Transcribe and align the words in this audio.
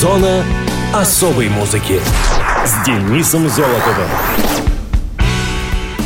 Зона 0.00 0.42
особой 0.94 1.50
музыки 1.50 2.00
с 2.64 2.86
Денисом 2.86 3.50
Золотовым. 3.50 4.08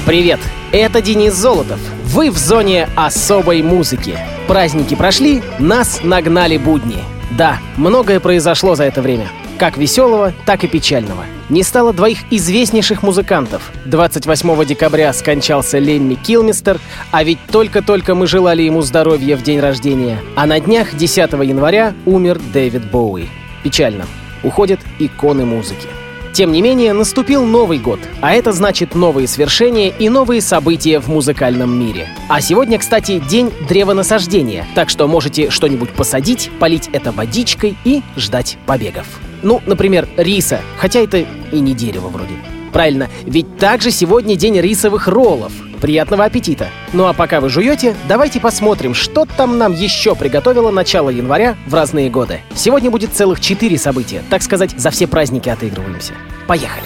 Привет, 0.04 0.40
это 0.72 1.00
Денис 1.00 1.33
Золотов. 1.33 1.78
Вы 2.07 2.33
в 2.33 2.36
зоне 2.36 2.88
особой 2.96 3.62
музыки. 3.62 4.18
Праздники 4.49 4.96
прошли, 4.96 5.44
нас 5.60 6.00
нагнали 6.02 6.57
будни. 6.57 7.04
Да, 7.38 7.60
многое 7.76 8.18
произошло 8.18 8.75
за 8.75 8.82
это 8.82 9.00
время. 9.00 9.29
Как 9.61 9.76
веселого, 9.76 10.32
так 10.45 10.64
и 10.64 10.66
печального. 10.66 11.22
Не 11.48 11.62
стало 11.62 11.92
двоих 11.92 12.18
известнейших 12.32 13.04
музыкантов. 13.04 13.70
28 13.84 14.64
декабря 14.64 15.12
скончался 15.12 15.79
Лемми 15.79 16.14
Килмистер, 16.14 16.80
а 17.12 17.22
ведь 17.22 17.38
только-только 17.46 18.16
мы 18.16 18.26
желали 18.26 18.62
ему 18.62 18.82
здоровья 18.82 19.36
в 19.36 19.45
день 19.45 19.61
рождения. 19.61 20.18
А 20.34 20.46
на 20.46 20.58
днях 20.58 20.96
10 20.96 21.16
января 21.45 21.95
умер 22.06 22.40
Дэвид 22.52 22.90
Боуи. 22.90 23.29
Печально. 23.64 24.06
Уходят 24.44 24.79
иконы 25.00 25.44
музыки. 25.44 25.89
Тем 26.34 26.52
не 26.52 26.62
менее, 26.62 26.93
наступил 26.93 27.44
Новый 27.44 27.79
год, 27.79 28.00
а 28.20 28.32
это 28.32 28.52
значит 28.52 28.94
новые 28.94 29.29
свершения 29.29 29.89
и 29.89 30.08
новые 30.08 30.40
события 30.40 30.98
в 30.98 31.08
музыкальном 31.08 31.79
мире. 31.79 32.09
А 32.29 32.41
сегодня, 32.41 32.79
кстати, 32.79 33.20
день 33.20 33.53
древонасаждения, 33.69 34.66
так 34.75 34.91
что 34.91 35.06
можете 35.06 35.51
что-нибудь 35.51 35.91
посадить, 35.91 36.51
полить 36.59 36.91
это 36.92 37.12
водичкой 37.12 37.77
и 37.84 38.03
ждать 38.16 38.59
побегов. 38.66 39.06
Ну, 39.42 39.62
например, 39.65 40.09
риса, 40.17 40.61
хотя 40.77 41.01
это 41.01 41.19
и 41.53 41.61
не 41.61 41.73
дерево 41.73 42.09
вроде. 42.09 42.34
Правильно, 42.74 43.09
ведь 43.24 43.56
также 43.56 43.92
сегодня 43.92 44.34
день 44.34 44.59
рисовых 44.59 45.06
роллов. 45.06 45.52
Приятного 45.80 46.24
аппетита! 46.24 46.66
Ну 46.92 47.06
а 47.06 47.12
пока 47.12 47.41
вы 47.41 47.48
жуете, 47.48 47.95
давайте 48.09 48.41
посмотрим, 48.41 48.95
что 48.95 49.27
там 49.27 49.59
нам 49.59 49.73
еще 49.73 50.16
приготовило 50.16 50.73
начало 50.73 51.10
января 51.10 51.55
в 51.69 51.74
разные 51.74 52.10
годы. 52.10 52.41
Сегодня 52.56 52.91
будет 52.91 53.12
целых 53.12 53.41
четыре 53.41 53.78
события, 53.78 54.24
так 54.28 54.42
сказать, 54.42 54.73
за 54.77 54.91
все 54.91 55.06
праздники 55.06 55.48
отыгрываемся. 55.48 56.14
Поехали! 56.48 56.84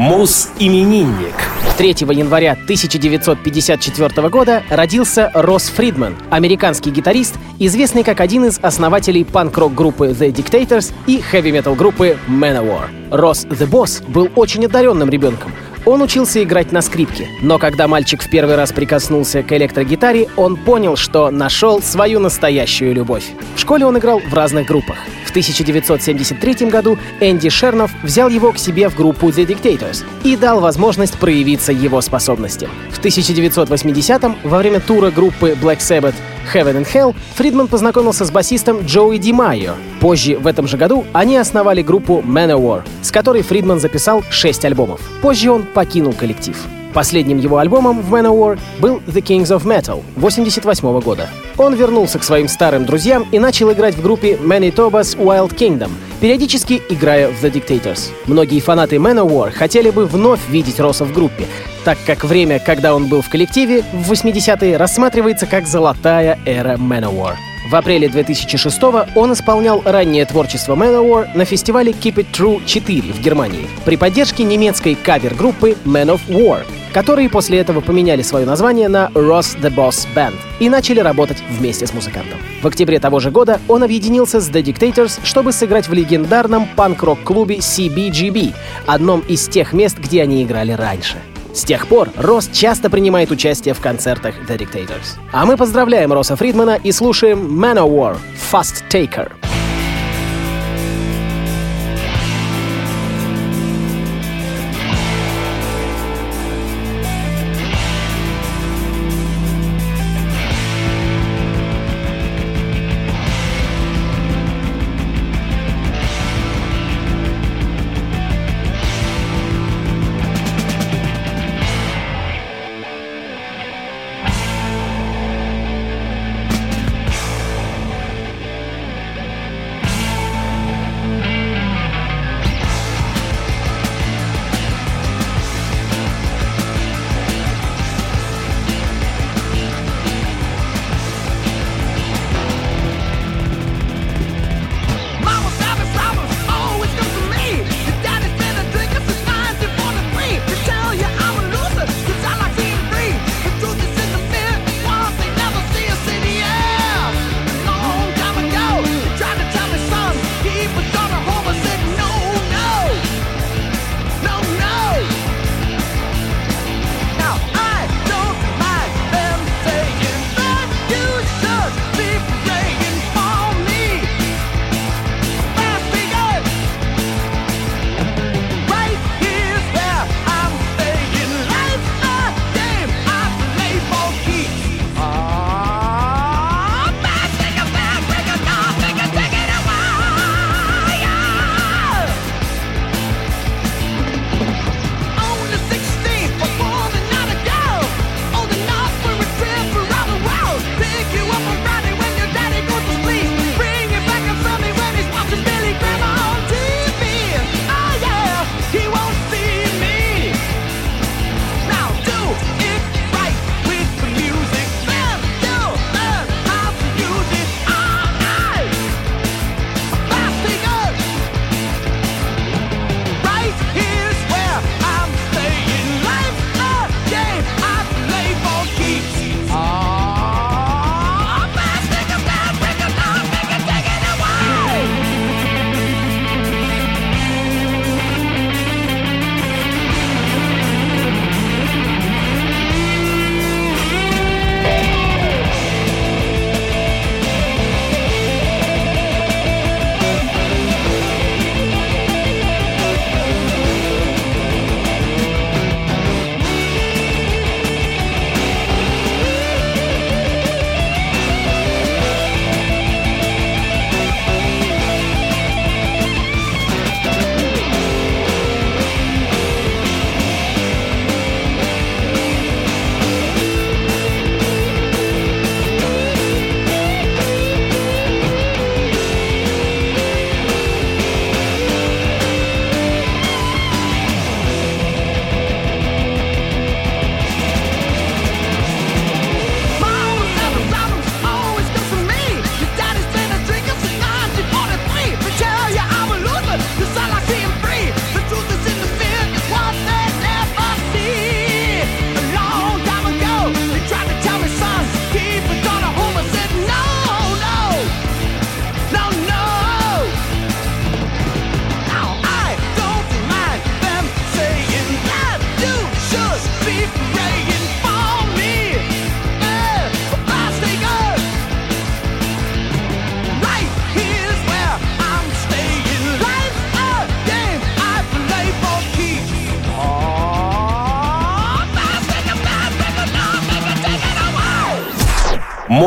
Мус-именинник. 0.00 1.34
3 1.76 1.88
января 2.14 2.52
1954 2.52 4.30
года 4.30 4.62
родился 4.70 5.30
Росс 5.34 5.68
Фридман, 5.68 6.16
американский 6.30 6.90
гитарист, 6.90 7.34
известный 7.58 8.02
как 8.02 8.22
один 8.22 8.46
из 8.46 8.58
основателей 8.62 9.26
панк-рок 9.26 9.74
группы 9.74 10.06
The 10.06 10.32
Dictators 10.32 10.94
и 11.06 11.20
хэви-метал 11.20 11.74
группы 11.74 12.16
Manowar. 12.26 12.88
Росс 13.10 13.44
The 13.44 13.68
Boss 13.68 14.02
был 14.10 14.30
очень 14.36 14.64
одаренным 14.64 15.10
ребенком. 15.10 15.52
Он 15.90 16.02
учился 16.02 16.40
играть 16.40 16.70
на 16.70 16.82
скрипке, 16.82 17.26
но 17.42 17.58
когда 17.58 17.88
мальчик 17.88 18.22
в 18.22 18.30
первый 18.30 18.54
раз 18.54 18.70
прикоснулся 18.70 19.42
к 19.42 19.50
электрогитаре, 19.50 20.28
он 20.36 20.56
понял, 20.56 20.94
что 20.94 21.32
нашел 21.32 21.82
свою 21.82 22.20
настоящую 22.20 22.94
любовь. 22.94 23.24
В 23.56 23.58
школе 23.58 23.84
он 23.86 23.98
играл 23.98 24.20
в 24.20 24.32
разных 24.32 24.68
группах. 24.68 24.98
В 25.26 25.30
1973 25.30 26.70
году 26.70 26.96
Энди 27.18 27.48
Шернов 27.48 27.90
взял 28.04 28.28
его 28.28 28.52
к 28.52 28.58
себе 28.58 28.88
в 28.88 28.94
группу 28.94 29.30
The 29.30 29.44
Dictators 29.44 30.04
и 30.22 30.36
дал 30.36 30.60
возможность 30.60 31.18
проявиться 31.18 31.72
его 31.72 32.00
способностям. 32.02 32.70
В 32.92 33.00
1980-м, 33.04 34.36
во 34.44 34.58
время 34.58 34.78
тура 34.78 35.10
группы 35.10 35.56
Black 35.60 35.78
Sabbath 35.78 36.14
Heaven 36.52 36.82
and 36.82 36.86
Hell, 36.92 37.14
Фридман 37.34 37.68
познакомился 37.68 38.24
с 38.24 38.30
басистом 38.30 38.80
Джоуи 38.80 39.18
Ди 39.18 39.32
Майо. 39.32 39.74
Позже, 40.00 40.36
в 40.36 40.46
этом 40.46 40.66
же 40.66 40.76
году, 40.76 41.04
они 41.12 41.36
основали 41.36 41.82
группу 41.82 42.20
Manowar, 42.20 42.82
с 43.02 43.10
которой 43.10 43.42
Фридман 43.42 43.80
записал 43.80 44.22
6 44.30 44.64
альбомов. 44.64 45.00
Позже 45.22 45.50
он 45.50 45.64
покинул 45.64 46.12
коллектив. 46.12 46.56
Последним 46.92 47.38
его 47.38 47.58
альбомом 47.58 48.02
в 48.02 48.12
Manowar 48.12 48.58
был 48.80 49.00
The 49.06 49.22
Kings 49.22 49.56
of 49.56 49.64
Metal 49.64 50.02
1988 50.16 51.00
года. 51.00 51.28
Он 51.56 51.74
вернулся 51.74 52.18
к 52.18 52.24
своим 52.24 52.48
старым 52.48 52.84
друзьям 52.84 53.26
и 53.30 53.38
начал 53.38 53.72
играть 53.72 53.94
в 53.94 54.02
группе 54.02 54.34
Manitoba's 54.34 55.16
Wild 55.16 55.54
Kingdom, 55.54 55.90
периодически 56.20 56.82
играя 56.88 57.28
в 57.28 57.44
The 57.44 57.52
Dictators. 57.52 58.10
Многие 58.26 58.60
фанаты 58.60 58.96
Manowar 58.96 59.50
хотели 59.50 59.90
бы 59.90 60.06
вновь 60.06 60.40
видеть 60.48 60.80
Росса 60.80 61.04
в 61.04 61.12
группе, 61.12 61.46
так 61.84 61.98
как 62.06 62.24
время, 62.24 62.58
когда 62.58 62.94
он 62.94 63.06
был 63.06 63.22
в 63.22 63.28
коллективе, 63.28 63.82
в 63.92 64.12
80-е 64.12 64.76
рассматривается 64.76 65.46
как 65.46 65.66
золотая 65.66 66.38
эра 66.44 66.76
Manowar. 66.76 67.34
В 67.70 67.76
апреле 67.76 68.08
2006 68.08 68.82
он 69.14 69.32
исполнял 69.32 69.80
раннее 69.84 70.24
творчество 70.24 70.74
Manowar 70.74 71.28
на 71.36 71.44
фестивале 71.44 71.92
Keep 71.92 72.14
It 72.14 72.26
True 72.32 72.66
4 72.66 73.12
в 73.12 73.20
Германии 73.20 73.68
при 73.84 73.96
поддержке 73.96 74.42
немецкой 74.42 74.96
кавер-группы 74.96 75.76
Man 75.84 76.18
of 76.18 76.20
War, 76.28 76.62
которые 76.92 77.28
после 77.28 77.58
этого 77.58 77.80
поменяли 77.80 78.22
свое 78.22 78.46
название 78.46 78.88
на 78.88 79.10
Ross 79.14 79.58
the 79.60 79.74
Boss 79.74 80.06
Band 80.14 80.34
и 80.58 80.68
начали 80.68 81.00
работать 81.00 81.38
вместе 81.50 81.86
с 81.86 81.94
музыкантом. 81.94 82.38
В 82.62 82.66
октябре 82.66 82.98
того 82.98 83.20
же 83.20 83.30
года 83.30 83.60
он 83.68 83.82
объединился 83.82 84.40
с 84.40 84.50
The 84.50 84.62
Dictators, 84.62 85.20
чтобы 85.22 85.52
сыграть 85.52 85.88
в 85.88 85.92
легендарном 85.92 86.68
панк-рок-клубе 86.76 87.56
CBGB, 87.56 88.54
одном 88.86 89.20
из 89.20 89.48
тех 89.48 89.72
мест, 89.72 89.98
где 89.98 90.22
они 90.22 90.42
играли 90.42 90.72
раньше. 90.72 91.16
С 91.54 91.64
тех 91.64 91.86
пор 91.88 92.10
Росс 92.16 92.48
часто 92.52 92.90
принимает 92.90 93.30
участие 93.30 93.74
в 93.74 93.80
концертах 93.80 94.34
The 94.48 94.58
Dictators. 94.58 95.18
А 95.32 95.44
мы 95.46 95.56
поздравляем 95.56 96.12
Росса 96.12 96.36
Фридмана 96.36 96.78
и 96.82 96.92
слушаем 96.92 97.62
Manowar— 97.62 98.16
Fast 98.52 98.84
Taker. 98.90 99.32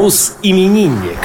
Муз-именинник. 0.03 1.17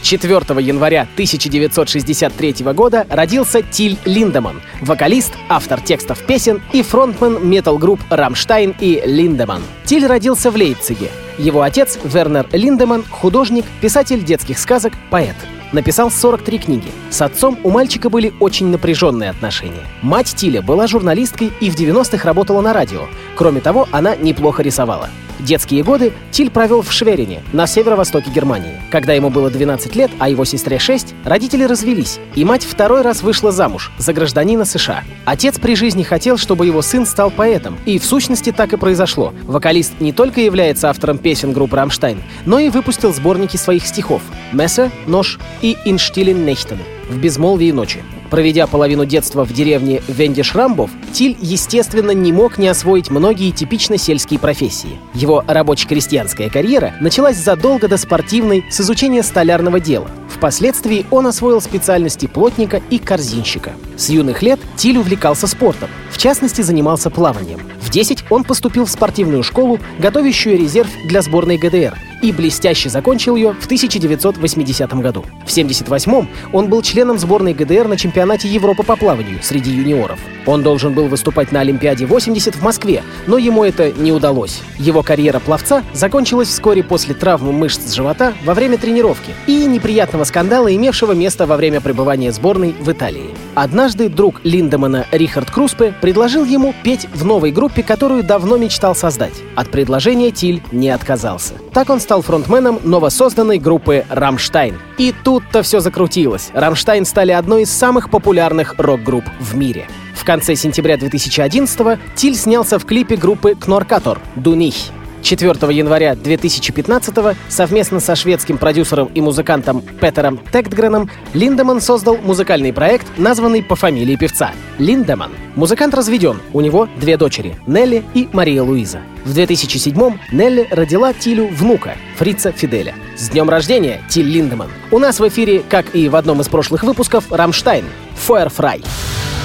4 0.00 0.32
января 0.62 1.02
1963 1.02 2.64
года 2.72 3.06
родился 3.10 3.60
Тиль 3.60 3.98
Линдеман, 4.06 4.62
вокалист, 4.80 5.34
автор 5.50 5.82
текстов 5.82 6.20
песен 6.20 6.62
и 6.72 6.80
фронтмен 6.80 7.46
метал-групп 7.46 8.00
«Рамштайн» 8.08 8.74
и 8.80 9.02
«Линдеман». 9.04 9.62
Тиль 9.84 10.06
родился 10.06 10.50
в 10.50 10.56
Лейпциге. 10.56 11.10
Его 11.36 11.60
отец, 11.60 11.98
Вернер 12.02 12.46
Линдеман, 12.50 13.04
художник, 13.10 13.66
писатель 13.82 14.24
детских 14.24 14.58
сказок, 14.58 14.94
поэт 15.10 15.36
написал 15.72 16.10
43 16.10 16.58
книги. 16.60 16.92
С 17.10 17.20
отцом 17.20 17.58
у 17.62 17.68
мальчика 17.68 18.08
были 18.08 18.32
очень 18.40 18.68
напряженные 18.68 19.28
отношения. 19.28 19.84
Мать 20.00 20.32
Тиля 20.34 20.62
была 20.62 20.86
журналисткой 20.86 21.52
и 21.60 21.68
в 21.68 21.78
90-х 21.78 22.26
работала 22.26 22.62
на 22.62 22.72
радио. 22.72 23.02
Кроме 23.36 23.60
того, 23.60 23.86
она 23.92 24.16
неплохо 24.16 24.62
рисовала. 24.62 25.10
Детские 25.44 25.82
годы 25.82 26.14
Тиль 26.30 26.50
провел 26.50 26.80
в 26.80 26.90
Шверине, 26.90 27.42
на 27.52 27.66
северо-востоке 27.66 28.30
Германии. 28.30 28.80
Когда 28.90 29.12
ему 29.12 29.28
было 29.28 29.50
12 29.50 29.94
лет, 29.94 30.10
а 30.18 30.30
его 30.30 30.46
сестре 30.46 30.78
6, 30.78 31.14
родители 31.22 31.64
развелись, 31.64 32.18
и 32.34 32.46
мать 32.46 32.64
второй 32.64 33.02
раз 33.02 33.22
вышла 33.22 33.52
замуж 33.52 33.92
за 33.98 34.14
гражданина 34.14 34.64
США. 34.64 35.04
Отец 35.26 35.58
при 35.58 35.76
жизни 35.76 36.02
хотел, 36.02 36.38
чтобы 36.38 36.64
его 36.64 36.80
сын 36.80 37.04
стал 37.04 37.30
поэтом, 37.30 37.76
и 37.84 37.98
в 37.98 38.06
сущности 38.06 38.52
так 38.52 38.72
и 38.72 38.78
произошло. 38.78 39.34
Вокалист 39.42 40.00
не 40.00 40.12
только 40.12 40.40
является 40.40 40.88
автором 40.88 41.18
песен 41.18 41.52
группы 41.52 41.76
«Рамштайн», 41.76 42.22
но 42.46 42.58
и 42.58 42.70
выпустил 42.70 43.12
сборники 43.12 43.58
своих 43.58 43.86
стихов 43.86 44.22
«Мессер», 44.52 44.90
«Нож» 45.06 45.38
и 45.60 45.76
«Инштилен 45.84 46.46
Нехтен» 46.46 46.78
в 47.10 47.18
безмолвии 47.18 47.70
ночи. 47.70 48.02
Проведя 48.34 48.66
половину 48.66 49.06
детства 49.06 49.44
в 49.44 49.52
деревне 49.52 50.02
Вендиш-Рамбов, 50.08 50.90
Тиль, 51.12 51.36
естественно, 51.40 52.10
не 52.10 52.32
мог 52.32 52.58
не 52.58 52.66
освоить 52.66 53.08
многие 53.08 53.52
типично 53.52 53.96
сельские 53.96 54.40
профессии. 54.40 54.98
Его 55.14 55.44
рабоче-крестьянская 55.46 56.50
карьера 56.50 56.96
началась 57.00 57.36
задолго 57.36 57.86
до 57.86 57.96
спортивной 57.96 58.64
с 58.72 58.80
изучения 58.80 59.22
столярного 59.22 59.78
дела. 59.78 60.10
Впоследствии 60.28 61.06
он 61.12 61.28
освоил 61.28 61.60
специальности 61.60 62.26
плотника 62.26 62.82
и 62.90 62.98
корзинщика. 62.98 63.74
С 63.96 64.08
юных 64.08 64.42
лет 64.42 64.58
Тиль 64.74 64.98
увлекался 64.98 65.46
спортом, 65.46 65.88
в 66.10 66.18
частности, 66.18 66.60
занимался 66.60 67.10
плаванием. 67.10 67.60
В 67.80 67.88
10 67.90 68.24
он 68.30 68.42
поступил 68.42 68.86
в 68.86 68.90
спортивную 68.90 69.44
школу, 69.44 69.78
готовящую 70.00 70.58
резерв 70.58 70.90
для 71.06 71.22
сборной 71.22 71.56
ГДР, 71.56 71.96
и 72.24 72.32
блестяще 72.32 72.88
закончил 72.88 73.36
ее 73.36 73.52
в 73.52 73.66
1980 73.66 74.94
году. 74.94 75.20
В 75.44 75.52
1978 75.52 76.26
он 76.52 76.68
был 76.68 76.80
членом 76.80 77.18
сборной 77.18 77.52
ГДР 77.52 77.86
на 77.86 77.98
чемпионате 77.98 78.48
Европы 78.48 78.82
по 78.82 78.96
плаванию 78.96 79.40
среди 79.42 79.70
юниоров. 79.70 80.18
Он 80.46 80.62
должен 80.62 80.94
был 80.94 81.06
выступать 81.08 81.52
на 81.52 81.60
Олимпиаде 81.60 82.06
80 82.06 82.56
в 82.56 82.62
Москве, 82.62 83.02
но 83.26 83.38
ему 83.38 83.64
это 83.64 83.92
не 83.92 84.12
удалось. 84.12 84.60
Его 84.78 85.02
карьера 85.02 85.38
пловца 85.38 85.82
закончилась 85.92 86.48
вскоре 86.48 86.82
после 86.82 87.14
травмы 87.14 87.52
мышц 87.52 87.92
живота 87.92 88.34
во 88.44 88.54
время 88.54 88.78
тренировки 88.78 89.32
и 89.46 89.64
неприятного 89.66 90.24
скандала, 90.24 90.74
имевшего 90.74 91.12
место 91.12 91.46
во 91.46 91.56
время 91.56 91.80
пребывания 91.80 92.32
сборной 92.32 92.74
в 92.78 92.90
Италии. 92.90 93.30
Однажды 93.54 94.08
друг 94.08 94.40
Линдемана 94.44 95.06
Рихард 95.12 95.50
Круспе 95.50 95.94
предложил 96.00 96.44
ему 96.44 96.74
петь 96.82 97.06
в 97.14 97.24
новой 97.24 97.52
группе, 97.52 97.82
которую 97.82 98.22
давно 98.22 98.56
мечтал 98.56 98.94
создать. 98.94 99.34
От 99.54 99.70
предложения 99.70 100.30
Тиль 100.30 100.62
не 100.72 100.90
отказался. 100.90 101.54
Так 101.72 101.90
он 101.90 102.00
стал 102.00 102.13
фронтменом 102.22 102.80
новосозданной 102.84 103.58
группы 103.58 104.04
«Рамштайн». 104.08 104.78
И 104.98 105.14
тут-то 105.24 105.62
все 105.62 105.80
закрутилось. 105.80 106.50
«Рамштайн» 106.54 107.04
стали 107.04 107.32
одной 107.32 107.62
из 107.62 107.70
самых 107.70 108.10
популярных 108.10 108.74
рок-групп 108.78 109.24
в 109.40 109.56
мире. 109.56 109.86
В 110.14 110.24
конце 110.24 110.54
сентября 110.56 110.96
2011-го 110.96 111.98
Тиль 112.14 112.36
снялся 112.36 112.78
в 112.78 112.84
клипе 112.84 113.16
группы 113.16 113.54
Knorkator 113.54 114.20
«Du 114.36 114.56
nich». 114.56 114.90
4 115.24 115.74
января 115.74 116.14
2015 116.14 117.36
совместно 117.48 117.98
со 117.98 118.14
шведским 118.14 118.58
продюсером 118.58 119.10
и 119.14 119.20
музыкантом 119.22 119.80
Петером 120.00 120.38
Тэгтгреном 120.52 121.10
Линдеман 121.32 121.80
создал 121.80 122.18
музыкальный 122.18 122.72
проект, 122.72 123.06
названный 123.16 123.62
по 123.62 123.74
фамилии 123.74 124.16
певца— 124.16 124.52
Линдеман. 124.78 125.32
Музыкант 125.56 125.94
разведен, 125.94 126.40
у 126.52 126.60
него 126.60 126.88
две 127.00 127.16
дочери— 127.16 127.56
Нелли 127.66 128.04
и 128.12 128.28
Мария 128.32 128.62
Луиза. 128.62 129.00
В 129.24 129.32
2007 129.32 130.18
Нелли 130.30 130.68
родила 130.70 131.14
Тилю 131.14 131.48
внука, 131.48 131.96
Фрица 132.18 132.52
Фиделя. 132.52 132.94
С 133.16 133.30
днем 133.30 133.48
рождения, 133.48 134.02
Тиль 134.10 134.28
Линдеман! 134.28 134.68
У 134.90 134.98
нас 134.98 135.20
в 135.20 135.28
эфире, 135.28 135.62
как 135.68 135.94
и 135.94 136.10
в 136.10 136.16
одном 136.16 136.42
из 136.42 136.48
прошлых 136.48 136.84
выпусков, 136.84 137.24
«Рамштайн»— 137.30 137.86
«Feuer 138.26 138.54
frei». 138.54 138.82
Schmerzen 138.82 139.43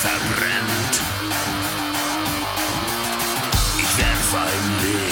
verbrennt. 0.00 1.02
Ich 3.78 3.98
werde 3.98 4.22
verlegt. 4.30 5.09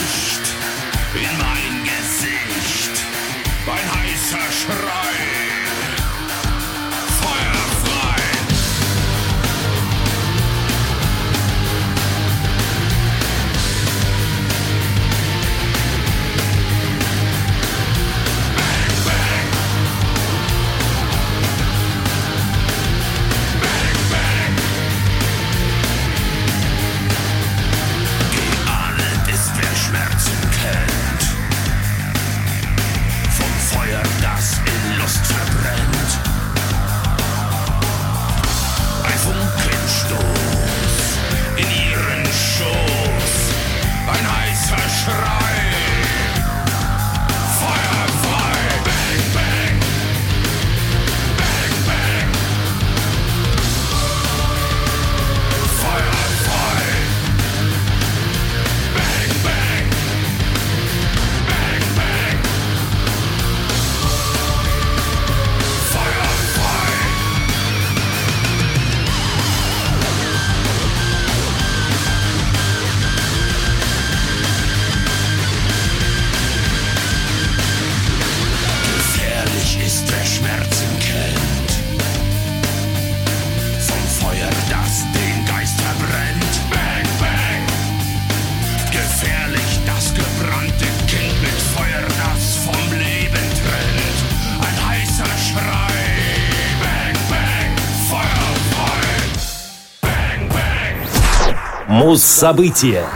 Муз-события. 101.98 103.06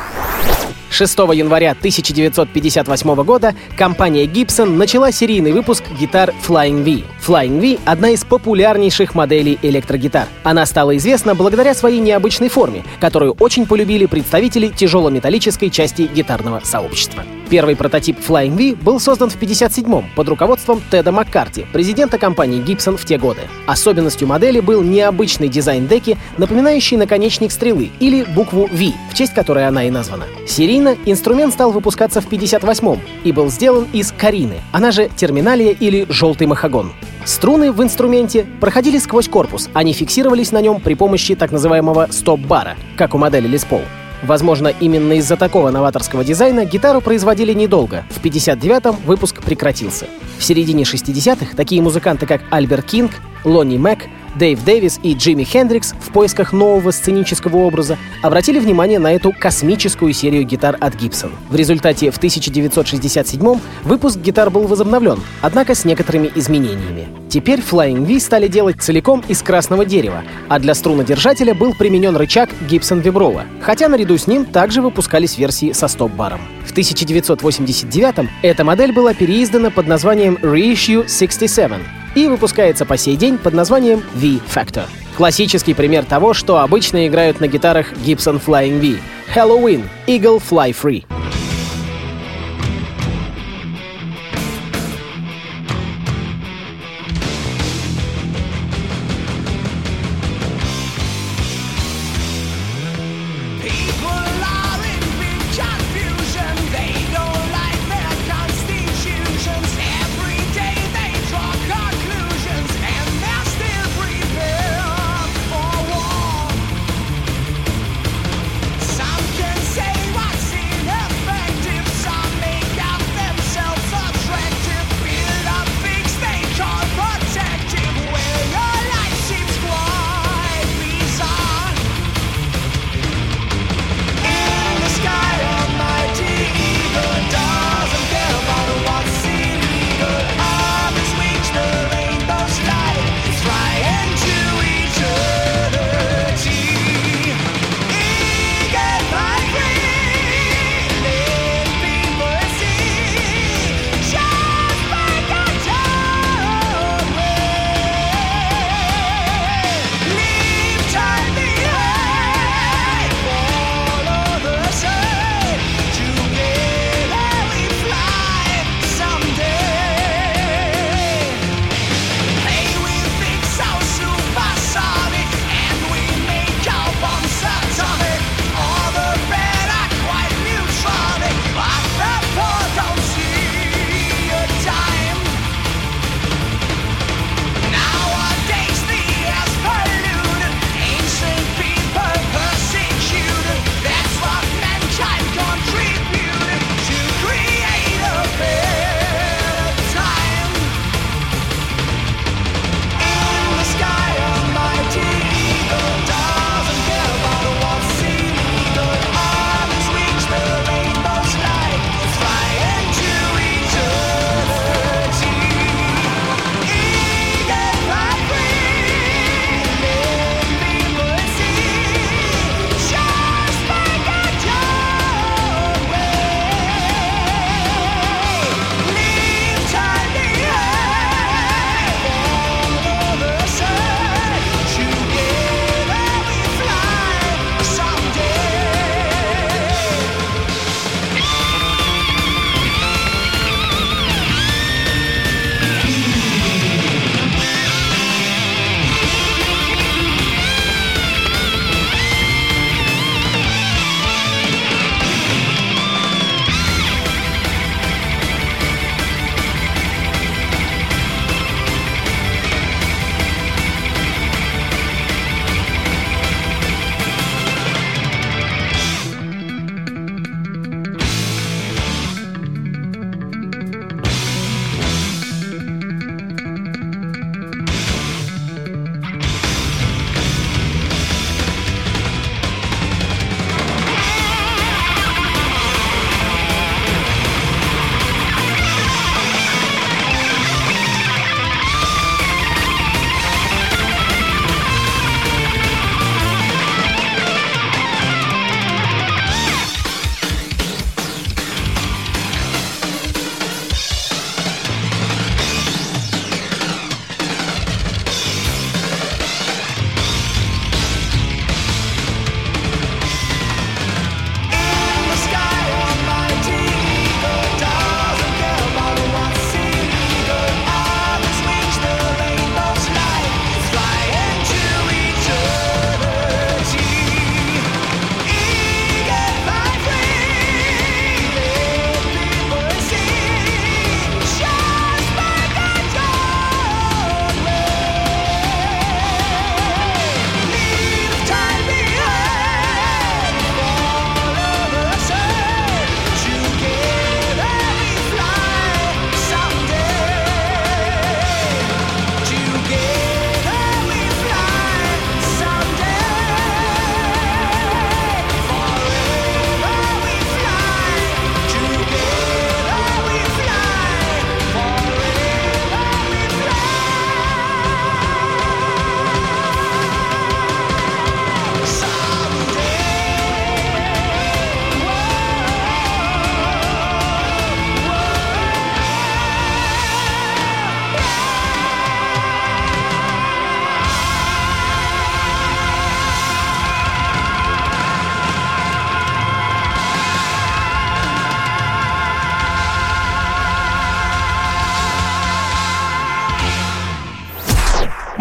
6 0.91 1.19
января 1.35 1.71
1958 1.71 3.23
года 3.23 3.55
компания 3.79 4.25
Gibson 4.25 4.71
начала 4.71 5.13
серийный 5.13 5.53
выпуск 5.53 5.85
гитар 6.01 6.35
Flying 6.45 6.83
V. 6.83 7.05
Flying 7.25 7.61
V— 7.61 7.79
одна 7.85 8.11
из 8.11 8.25
популярнейших 8.25 9.15
моделей 9.15 9.57
электрогитар. 9.63 10.27
Она 10.43 10.67
стала 10.67 10.97
известна 10.97 11.37
благодаря 11.37 11.73
своей 11.73 12.01
необычной 12.01 12.49
форме, 12.49 12.83
которую 12.99 13.37
очень 13.39 13.65
полюбили 13.65 14.07
представители 14.07 14.69
тяжелометаллической 14.69 15.71
части 15.71 16.03
гитарного 16.03 16.61
сообщества. 16.65 17.23
Первый 17.49 17.77
прототип 17.77 18.19
Flying 18.19 18.57
V 18.57 18.83
был 18.83 18.99
создан 18.99 19.31
в 19.31 19.41
1957-м 19.41 20.07
под 20.17 20.29
руководством 20.29 20.83
Теда 20.91 21.13
Маккарти, 21.13 21.65
президента 21.73 22.19
компании 22.19 22.61
Gibson 22.61 22.97
в 22.97 23.05
те 23.05 23.19
годы. 23.19 23.43
Особенностью 23.67 24.27
модели 24.27 24.59
был 24.59 24.83
необычный 24.83 25.49
дизайн 25.49 25.87
деки, 25.87 26.19
напоминающий 26.39 26.97
наконечник 26.97 27.53
стрелы 27.53 27.91
или 28.01 28.25
букву 28.25 28.69
V, 28.73 28.95
в 29.13 29.15
честь 29.15 29.35
которой 29.35 29.69
она 29.69 29.85
и 29.85 29.91
названа. 29.91 30.25
Серийно 30.49 30.97
инструмент 31.05 31.53
стал 31.53 31.71
выпускаться 31.71 32.21
в 32.21 32.29
1958-м 32.29 33.01
и 33.23 33.31
был 33.31 33.49
сделан 33.49 33.87
из 33.93 34.11
карины, 34.11 34.61
она 34.73 34.91
же 34.91 35.09
терминалия 35.15 35.73
или 35.73 36.07
желтый 36.09 36.49
махагон. 36.49 36.93
Струны 37.25 37.71
в 37.71 37.83
инструменте 37.83 38.47
проходили 38.61 38.99
сквозь 38.99 39.29
корпус, 39.29 39.69
они 39.75 39.93
фиксировались 39.93 40.51
на 40.51 40.61
нем 40.61 40.81
при 40.81 40.95
помощи 40.95 41.35
так 41.35 41.53
называемого 41.53 42.09
стоп-бара, 42.11 42.77
как 42.97 43.15
у 43.15 43.19
модели 43.19 43.49
Les 43.49 43.67
Paul. 43.69 43.85
Возможно, 44.23 44.69
именно 44.69 45.15
из-за 45.15 45.37
такого 45.37 45.71
новаторского 45.71 46.25
дизайна 46.25 46.65
гитару 46.65 47.01
производили 47.01 47.53
недолго. 47.53 48.05
В 48.11 48.25
59-м 48.25 48.97
выпуск 49.05 49.43
прекратился. 49.43 50.07
В 50.39 50.45
середине 50.45 50.83
60-х 50.83 51.57
такие 51.57 51.83
музыканты, 51.83 52.27
как 52.27 52.43
Альберт 52.51 52.87
Кинг, 52.87 53.13
Лонни 53.45 53.79
Мэг, 53.79 54.09
Дэйв 54.35 54.65
Дэвис 54.65 54.99
и 55.03 55.15
Джимми 55.15 55.45
Хендрикс 55.45 55.95
в 56.01 56.11
поисках 56.13 56.53
нового 56.53 56.91
сценического 56.91 57.59
образа 57.59 57.99
обратили 58.23 58.59
внимание 58.59 58.99
на 58.99 59.13
эту 59.13 59.33
космическую 59.33 60.13
серию 60.13 60.45
гитар 60.45 60.77
от 60.81 60.95
Gibson. 60.95 61.33
В 61.51 61.57
результате 61.57 62.11
в 62.11 62.17
1967 62.17 63.61
выпуск 63.85 64.19
гитар 64.19 64.51
был 64.51 64.67
возобновлен, 64.67 65.21
однако 65.43 65.75
с 65.75 65.85
некоторыми 65.85 66.31
изменениями. 66.35 67.09
Теперь 67.29 67.61
Flying 67.61 68.05
V 68.07 68.21
стали 68.21 68.49
делать 68.49 68.81
целиком 68.81 69.23
из 69.29 69.43
красного 69.43 69.85
дерева, 69.85 70.23
а 70.49 70.59
для 70.59 70.75
струнодержателя 70.75 71.55
был 71.55 71.75
применен 71.75 72.17
рычаг 72.17 72.51
Gibson 72.69 73.03
Vibrola, 73.03 73.45
хотя 73.61 73.89
наряду 73.89 74.17
с 74.17 74.27
ним 74.27 74.45
также 74.45 74.83
выпускались 74.83 75.39
версии 75.39 75.73
со 75.73 75.89
стоп-баром. 75.89 76.41
В 76.67 76.71
1989 76.73 78.29
эта 78.43 78.65
модель 78.65 78.93
была 78.93 79.15
переиздана 79.15 79.71
под 79.71 79.87
названием 79.87 80.39
Reissue 80.43 81.09
67, 81.09 82.02
и 82.15 82.27
выпускается 82.27 82.85
по 82.85 82.97
сей 82.97 83.17
день 83.17 83.39
под 83.39 83.55
названием 83.55 84.03
V-Factor. 84.15 84.85
Классический 85.17 85.75
пример 85.75 86.05
того, 86.05 86.35
что 86.35 86.59
обычно 86.59 87.07
играют 87.07 87.41
на 87.41 87.47
гитарах 87.47 87.93
Gibson 87.93 88.41
Flying 88.45 88.81
V. 88.81 88.99
Halloween— 89.35 89.85
Eagle 90.07 90.43
Fly 90.43 90.75
Free. 90.75 91.22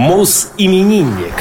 Мус-именинник. 0.01 1.35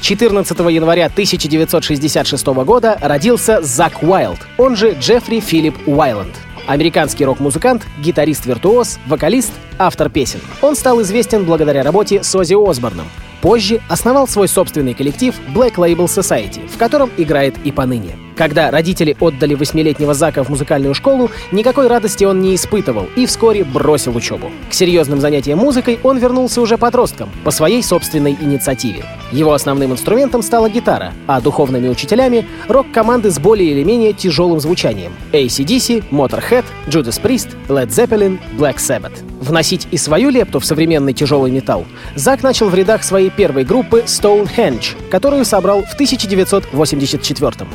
14 0.00 0.58
января 0.58 1.06
1966 1.06 2.46
года 2.46 2.98
родился 3.00 3.62
Зак 3.62 4.02
Уайлд, 4.02 4.40
он 4.58 4.74
же 4.74 4.96
Джеффри 4.98 5.38
Филипп 5.38 5.76
Уайланд. 5.86 6.34
Американский 6.66 7.24
рок-музыкант, 7.24 7.86
гитарист-виртуоз, 8.00 8.98
вокалист, 9.06 9.52
автор 9.78 10.10
песен. 10.10 10.40
Он 10.60 10.74
стал 10.74 11.02
известен 11.02 11.44
благодаря 11.44 11.84
работе 11.84 12.24
с 12.24 12.34
Оззи 12.34 12.56
Осборном. 12.68 13.06
Позже 13.40 13.80
основал 13.88 14.26
свой 14.26 14.48
собственный 14.48 14.94
коллектив 14.94 15.32
Black 15.54 15.76
Label 15.76 16.06
Society, 16.06 16.66
в 16.66 16.76
котором 16.76 17.12
играет 17.16 17.54
и 17.62 17.70
поныне. 17.70 18.16
Когда 18.36 18.70
родители 18.70 19.16
отдали 19.20 19.54
восьмилетнего 19.54 20.12
Зака 20.12 20.42
в 20.42 20.48
музыкальную 20.48 20.94
школу, 20.94 21.30
никакой 21.52 21.86
радости 21.86 22.24
он 22.24 22.40
не 22.40 22.54
испытывал 22.54 23.06
и 23.16 23.26
вскоре 23.26 23.64
бросил 23.64 24.16
учебу. 24.16 24.50
К 24.68 24.74
серьезным 24.74 25.20
занятиям 25.20 25.58
музыкой 25.58 26.00
он 26.02 26.18
вернулся 26.18 26.60
уже 26.60 26.76
подростком, 26.76 27.30
по 27.44 27.50
своей 27.50 27.82
собственной 27.82 28.36
инициативе. 28.40 29.04
Его 29.30 29.52
основным 29.52 29.92
инструментом 29.92 30.42
стала 30.42 30.68
гитара, 30.68 31.12
а 31.26 31.40
духовными 31.40 31.88
учителями— 31.88 32.46
рок-команды 32.68 33.30
с 33.30 33.38
более 33.38 33.70
или 33.70 33.84
менее 33.84 34.12
тяжелым 34.12 34.60
звучанием— 34.60 35.12
ACDC, 35.32 36.04
Motorhead, 36.10 36.64
Judas 36.86 37.20
Priest, 37.22 37.48
Led 37.68 37.88
Zeppelin, 37.88 38.38
Black 38.58 38.76
Sabbath. 38.76 39.22
Вносить 39.40 39.86
и 39.90 39.98
свою 39.98 40.30
лепту 40.30 40.58
в 40.58 40.64
современный 40.64 41.12
тяжелый 41.12 41.50
металл 41.50 41.84
Зак 42.14 42.42
начал 42.42 42.70
в 42.70 42.74
рядах 42.74 43.04
своей 43.04 43.28
первой 43.28 43.64
группы 43.64 44.04
Stonehenge, 44.06 44.96
которую 45.10 45.44
собрал 45.44 45.82
в 45.82 45.94
1984 45.94 47.50
-м. 47.50 47.68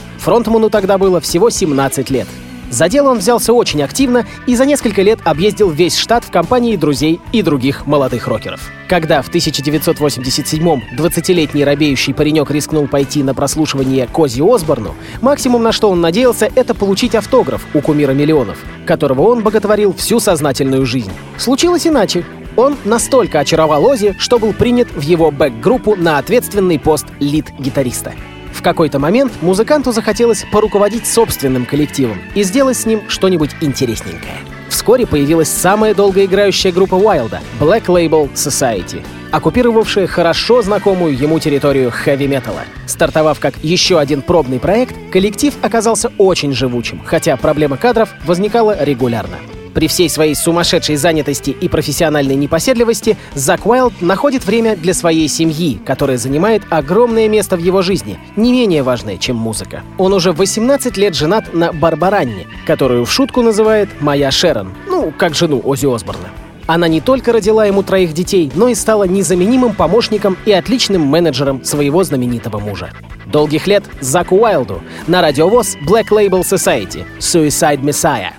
Фронтману 0.49 0.71
тогда 0.71 0.97
было 0.97 1.21
всего 1.21 1.51
17 1.51 2.09
лет. 2.09 2.27
За 2.71 2.89
дело 2.89 3.09
он 3.11 3.19
взялся 3.19 3.53
очень 3.53 3.83
активно 3.83 4.25
и 4.47 4.55
за 4.55 4.65
несколько 4.65 5.03
лет 5.03 5.19
объездил 5.23 5.69
весь 5.69 5.95
штат 5.95 6.23
в 6.23 6.31
компании 6.31 6.75
друзей 6.75 7.19
и 7.31 7.43
других 7.43 7.85
молодых 7.85 8.27
рокеров. 8.27 8.59
Когда 8.87 9.21
в 9.21 9.29
1987-м 9.29 10.81
20-летний 10.97 11.63
робеющий 11.63 12.15
паренек 12.15 12.49
рискнул 12.49 12.87
пойти 12.87 13.21
на 13.21 13.35
прослушивание 13.35 14.07
Кози 14.07 14.41
Осборну, 14.41 14.95
максимум 15.21 15.61
на 15.61 15.71
что 15.71 15.91
он 15.91 16.01
надеялся, 16.01 16.49
это 16.55 16.73
получить 16.73 17.13
автограф 17.13 17.67
у 17.75 17.81
кумира 17.81 18.13
миллионов, 18.13 18.57
которого 18.87 19.21
он 19.29 19.43
боготворил 19.43 19.93
всю 19.93 20.19
сознательную 20.19 20.87
жизнь. 20.87 21.11
Случилось 21.37 21.85
иначе. 21.85 22.25
Он 22.55 22.75
настолько 22.85 23.39
очаровал 23.39 23.85
Ози, 23.85 24.15
что 24.17 24.39
был 24.39 24.53
принят 24.53 24.87
в 24.91 25.01
его 25.01 25.29
бэк-группу 25.29 25.95
на 25.95 26.17
ответственный 26.17 26.79
пост 26.79 27.05
лид-гитариста. 27.19 28.13
В 28.59 28.61
какой-то 28.61 28.99
момент 28.99 29.31
музыканту 29.41 29.93
захотелось 29.93 30.45
поруководить 30.51 31.07
собственным 31.07 31.65
коллективом 31.65 32.21
и 32.35 32.43
сделать 32.43 32.75
с 32.75 32.85
ним 32.85 33.03
что-нибудь 33.07 33.51
интересненькое. 33.61 34.35
Вскоре 34.67 35.07
появилась 35.07 35.47
самая 35.47 35.95
долгоиграющая 35.95 36.73
группа 36.73 36.95
Уайлда— 36.95 37.39
Black 37.61 37.85
Label 37.85 38.29
Society, 38.33 39.01
оккупировавшая 39.31 40.07
хорошо 40.07 40.61
знакомую 40.61 41.17
ему 41.17 41.39
территорию 41.39 41.89
хэви-металла. 41.89 42.63
Стартовав 42.85 43.39
как 43.39 43.53
еще 43.63 43.97
один 43.97 44.21
пробный 44.21 44.59
проект, 44.59 44.93
коллектив 45.09 45.53
оказался 45.61 46.11
очень 46.17 46.51
живучим, 46.51 47.01
хотя 47.05 47.37
проблема 47.37 47.77
кадров 47.77 48.09
возникала 48.25 48.83
регулярно. 48.83 49.37
При 49.79 49.87
всей 49.87 50.09
своей 50.09 50.35
сумасшедшей 50.35 50.97
занятости 50.97 51.51
и 51.51 51.69
профессиональной 51.69 52.35
непоседливости 52.35 53.15
Зак 53.33 53.65
Уайлд 53.65 54.01
находит 54.01 54.43
время 54.45 54.75
для 54.75 54.93
своей 54.93 55.29
семьи, 55.29 55.79
которая 55.85 56.17
занимает 56.17 56.63
огромное 56.69 57.29
место 57.29 57.55
в 57.55 57.61
его 57.61 57.81
жизни, 57.81 58.19
не 58.35 58.51
менее 58.51 58.83
важное, 58.83 59.15
чем 59.15 59.37
музыка. 59.37 59.83
Он 59.97 60.11
уже 60.11 60.33
18 60.33 60.97
лет 60.97 61.15
женат 61.15 61.53
на 61.53 61.71
Барбаранне, 61.71 62.45
которую 62.67 63.05
в 63.05 63.11
шутку 63.13 63.41
называет 63.41 63.87
«моя 64.01 64.31
Шерон», 64.31 64.73
ну, 64.85 65.13
как 65.17 65.33
жену 65.33 65.61
Ози 65.63 65.85
Осборна. 65.85 66.27
Она 66.67 66.89
не 66.89 66.99
только 66.99 67.31
родила 67.31 67.65
ему 67.65 67.81
троих 67.81 68.11
детей, 68.11 68.51
но 68.55 68.67
и 68.67 68.75
стала 68.75 69.05
незаменимым 69.05 69.73
помощником 69.75 70.35
и 70.45 70.51
отличным 70.51 71.03
менеджером 71.03 71.63
своего 71.63 72.03
знаменитого 72.03 72.59
мужа. 72.59 72.89
Долгих 73.27 73.65
лет 73.65 73.85
Заку 74.01 74.39
Уайлду 74.39 74.81
на 75.07 75.21
радиовоз 75.21 75.77
Black 75.87 76.09
Label 76.11 76.41
Society 76.41 77.05
Suicide 77.19 77.79
Messiah. 77.81 78.33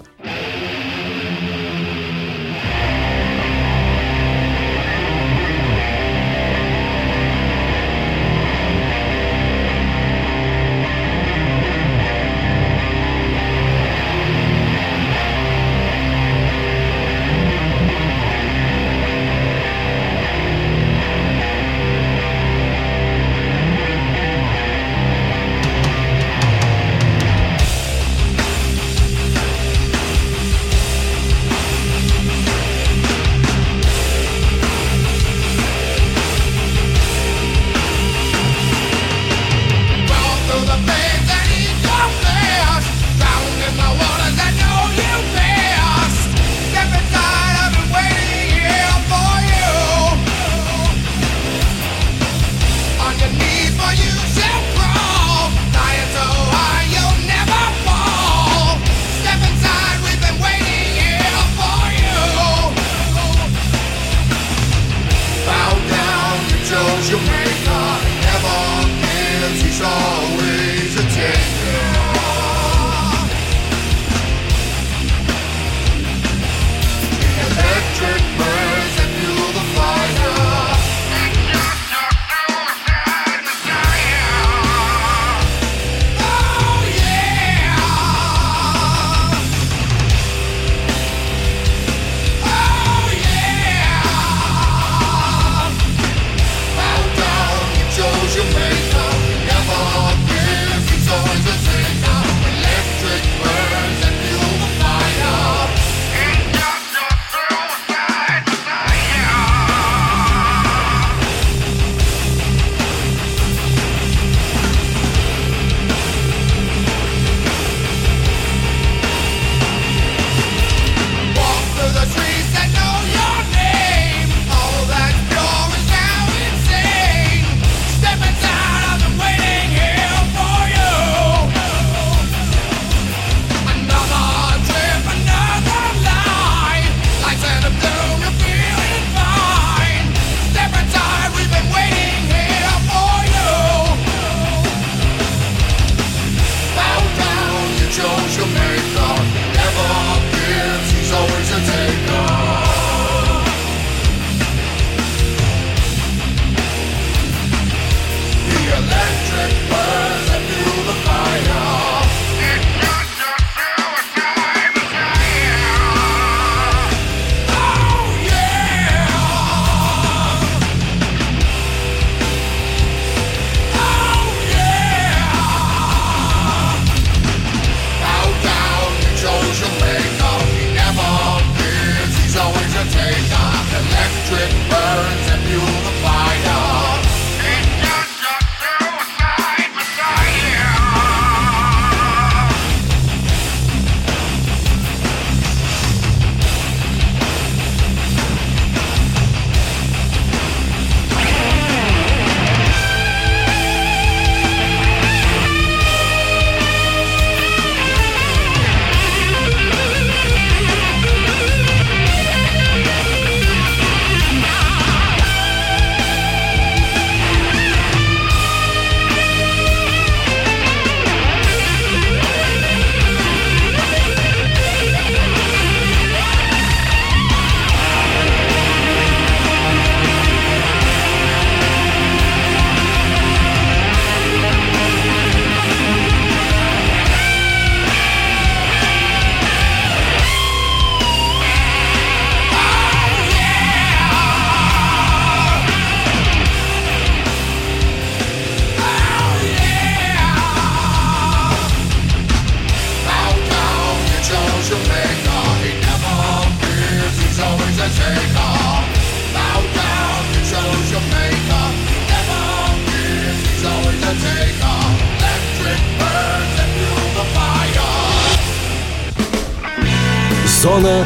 Зона 270.81 271.05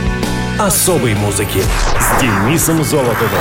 особой 0.58 1.14
музыки 1.14 1.60
с 1.98 2.20
Денисом 2.20 2.84
Золотовым. 2.84 3.40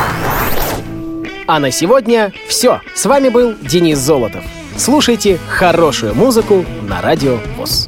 А 1.46 1.60
на 1.60 1.70
сегодня 1.70 2.34
все. 2.48 2.82
С 2.96 3.06
вами 3.06 3.30
был 3.30 3.54
Денис 3.62 4.00
Золотов. 4.00 4.44
Слушайте 4.76 5.38
хорошую 5.48 6.16
музыку 6.16 6.66
на 6.88 7.02
Радио 7.02 7.38
ВОЗ. 7.58 7.83